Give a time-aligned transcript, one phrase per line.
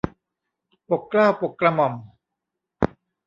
[0.89, 1.93] ปกเกล้าปกกระหม่อม